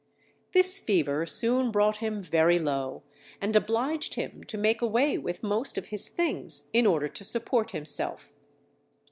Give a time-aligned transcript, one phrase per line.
[0.53, 3.03] This fever soon brought him very low,
[3.39, 7.69] and obliged him to make away with most of his things in order to support
[7.69, 8.33] himself.